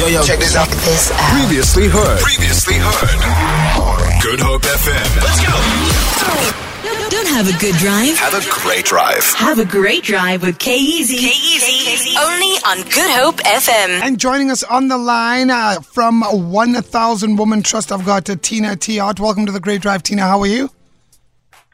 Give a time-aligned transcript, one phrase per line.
[0.00, 0.66] Yo, yo, check this out.
[0.66, 1.18] This out.
[1.38, 2.20] Previously heard.
[2.20, 4.22] Previously heard.
[4.22, 5.16] Good Hope FM.
[5.20, 7.10] Let's go.
[7.10, 8.16] Don't have a good drive.
[8.16, 9.22] Have a great drive.
[9.34, 11.18] Have a great drive with K Easy.
[11.18, 12.16] K Easy.
[12.18, 14.00] Only on Good Hope FM.
[14.00, 18.76] And joining us on the line uh, from 1000 Woman Trust, I've got uh, Tina
[18.76, 19.20] Thiart.
[19.20, 20.22] Welcome to the Great Drive, Tina.
[20.22, 20.70] How are you?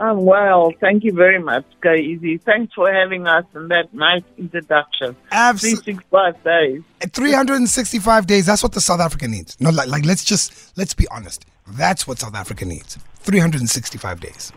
[0.00, 0.72] I'm well.
[0.80, 2.38] Thank you very much, Easy.
[2.38, 5.14] Thanks for having us and that nice introduction.
[5.30, 5.94] Absolutely.
[5.94, 6.82] 365 days.
[7.12, 8.46] 365 days.
[8.46, 9.60] That's what the South Africa needs.
[9.60, 11.44] No, like, like let's just let's be honest.
[11.68, 12.96] That's what South Africa needs.
[13.18, 14.52] 365 days.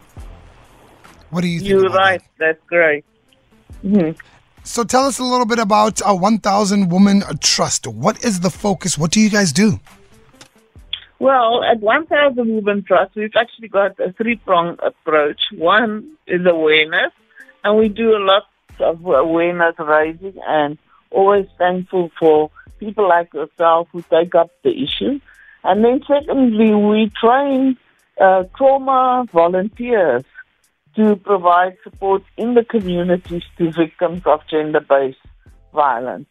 [1.30, 1.70] What do you think?
[1.70, 2.22] You're right.
[2.22, 2.56] that?
[2.56, 3.04] That's great.
[3.82, 4.12] hmm
[4.64, 7.86] So tell us a little bit about a 1000 Woman Trust.
[7.86, 8.98] What is the focus?
[8.98, 9.80] What do you guys do?
[11.23, 15.40] Well, at 1000 Women Trust, we've actually got a three-pronged approach.
[15.54, 17.14] One is awareness,
[17.64, 18.44] and we do a lot
[18.81, 20.78] of awareness raising and
[21.12, 25.22] always thankful for people like yourself who take up the issue.
[25.64, 27.78] And then secondly, we train
[28.20, 30.26] uh, trauma volunteers
[30.98, 35.20] to provide support in the communities to victims of gender-based
[35.73, 36.28] violence.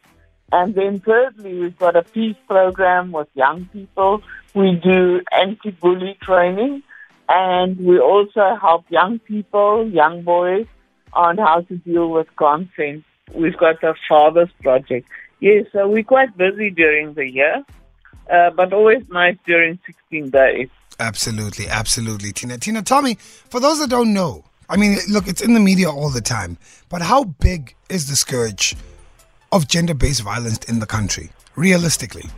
[0.53, 4.21] And then thirdly, we've got a peace program with young people.
[4.53, 6.83] We do anti-bully training
[7.27, 10.67] and we also help young people, young boys
[11.13, 13.03] on how to deal with consent.
[13.33, 15.09] We've got a Fathers Project.
[15.39, 17.65] Yes, so we're quite busy during the year,
[18.31, 20.69] uh, but always nice during 16 days.
[20.99, 22.59] Absolutely, absolutely, Tina.
[22.59, 25.89] Tina, tell me, for those that don't know, I mean, look, it's in the media
[25.89, 26.59] all the time,
[26.89, 28.75] but how big is the scourge
[29.53, 32.29] of gender based violence in the country, realistically?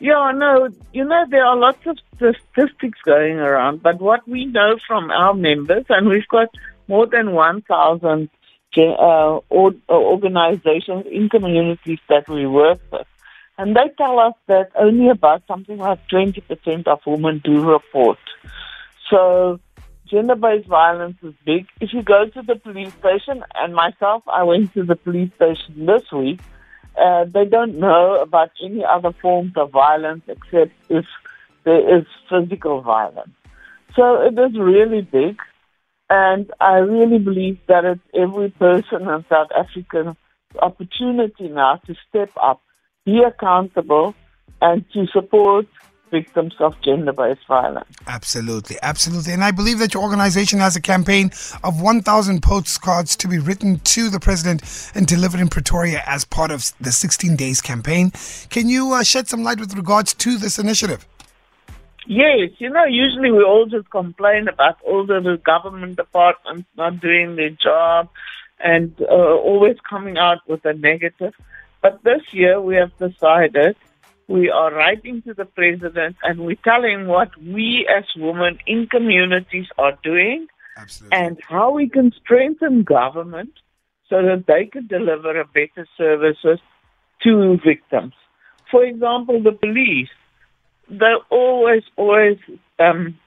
[0.00, 4.78] Yeah, no, you know, there are lots of statistics going around, but what we know
[4.86, 6.48] from our members, and we've got
[6.86, 8.30] more than 1,000
[8.76, 13.06] uh, organizations in communities that we work with,
[13.56, 18.18] and they tell us that only about something like 20% of women do report.
[19.10, 19.58] So
[20.10, 21.66] gender-based violence is big.
[21.80, 25.86] If you go to the police station, and myself, I went to the police station
[25.86, 26.40] this week,
[27.00, 31.04] uh, they don't know about any other forms of violence except if
[31.64, 33.30] there is physical violence.
[33.96, 35.38] So it is really big,
[36.10, 40.14] and I really believe that it's every person in South Africa's
[40.60, 42.60] opportunity now to step up,
[43.04, 44.14] be accountable,
[44.60, 45.66] and to support
[46.10, 47.88] victims of gender based violence.
[48.06, 49.32] Absolutely, absolutely.
[49.32, 51.30] And I believe that your organization has a campaign
[51.64, 54.62] of 1,000 postcards to be written to the president
[54.94, 58.12] and delivered in Pretoria as part of the 16 days campaign.
[58.50, 61.06] Can you uh, shed some light with regards to this initiative?
[62.06, 67.36] Yes, you know, usually we all just complain about all the government departments not doing
[67.36, 68.08] their job
[68.60, 71.34] and uh, always coming out with a negative.
[71.82, 73.76] But this year we have decided
[74.28, 79.66] we are writing to the president and we're telling what we as women in communities
[79.78, 80.46] are doing
[80.76, 81.18] Absolutely.
[81.18, 83.52] and how we can strengthen government
[84.08, 86.60] so that they can deliver a better services
[87.22, 88.12] to victims.
[88.70, 90.08] For example, the police,
[90.90, 92.38] they're always, always
[92.78, 93.18] um,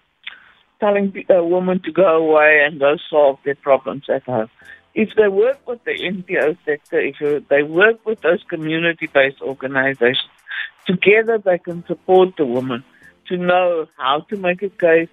[0.79, 4.49] telling a woman to go away and go solve their problems at home.
[4.93, 10.29] If they work with the NPO sector, if they work with those community-based organizations,
[10.85, 12.83] Together they can support the woman
[13.27, 15.09] to know how to make a case,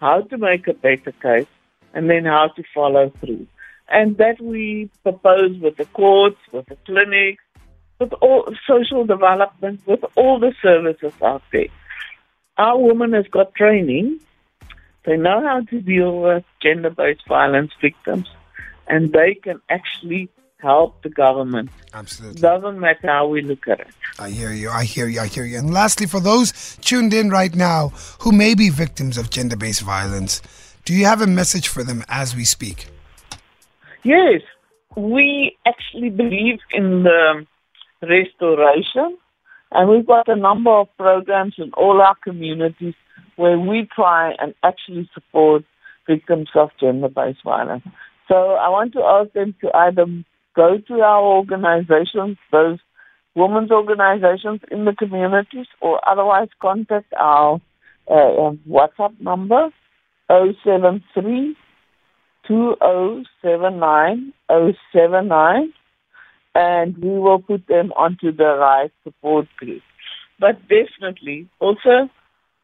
[0.00, 1.46] how to make a better case,
[1.94, 3.46] and then how to follow through.
[3.88, 7.42] And that we propose with the courts, with the clinics,
[8.00, 11.68] with all social development, with all the services out there.
[12.58, 14.20] Our woman has got training.
[15.04, 18.28] They know how to deal with gender-based violence victims,
[18.88, 20.28] and they can actually
[20.58, 21.70] help the government.
[21.92, 22.40] Absolutely.
[22.40, 23.88] Doesn't matter how we look at it.
[24.18, 24.70] I hear you.
[24.70, 25.20] I hear you.
[25.20, 25.58] I hear you.
[25.58, 27.88] And lastly, for those tuned in right now
[28.20, 30.40] who may be victims of gender based violence,
[30.84, 32.88] do you have a message for them as we speak?
[34.04, 34.42] Yes.
[34.96, 37.46] We actually believe in the
[38.02, 39.16] restoration,
[39.70, 42.94] and we've got a number of programs in all our communities
[43.36, 45.64] where we try and actually support
[46.06, 47.84] victims of gender based violence.
[48.28, 50.06] So I want to ask them to either
[50.54, 52.78] go to our organizations, those
[53.34, 57.60] women's organizations in the communities, or otherwise contact our
[58.10, 59.70] uh, um, WhatsApp number
[60.28, 61.56] 073
[62.46, 64.32] 2079
[64.92, 65.72] 079
[66.54, 69.82] and we will put them onto the right support group.
[70.38, 72.10] But definitely also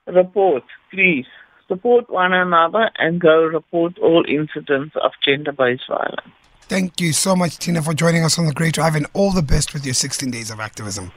[0.06, 1.26] report, please
[1.68, 6.26] support one another, and go report all incidents of gender based violence.
[6.62, 9.42] Thank you so much, Tina, for joining us on the Great Drive, and all the
[9.42, 11.10] best with your 16 days of activism.